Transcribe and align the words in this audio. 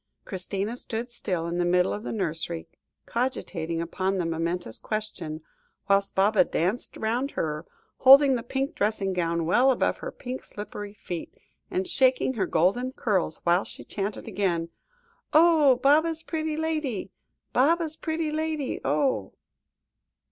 Christina 0.25 0.77
stood 0.77 1.11
still 1.11 1.45
in 1.45 1.59
the 1.59 1.63
middle 1.63 1.93
of 1.93 2.01
the 2.01 2.11
nursery, 2.11 2.67
cogitating 3.05 3.79
upon 3.83 4.17
the 4.17 4.25
momentous 4.25 4.79
question, 4.79 5.41
whilst 5.87 6.15
Baba 6.15 6.43
danced 6.43 6.97
round 6.97 7.29
her, 7.37 7.67
holding 7.97 8.33
the 8.33 8.41
pink 8.41 8.73
dressing 8.73 9.13
gown 9.13 9.45
well 9.45 9.69
above 9.69 9.99
her 9.99 10.11
pink 10.11 10.43
slippered 10.43 10.95
feet, 10.95 11.37
and 11.69 11.87
shaking 11.87 12.33
her 12.33 12.47
golden 12.47 12.93
curls 12.93 13.41
whilst 13.45 13.73
she 13.73 13.83
chanted 13.83 14.27
again 14.27 14.69
"Oh! 15.33 15.75
Baba's 15.75 16.23
pretty 16.23 16.57
lady; 16.57 17.11
Baba's 17.53 17.95
pretty 17.95 18.31
lady, 18.31 18.79
oh!" 18.83 19.35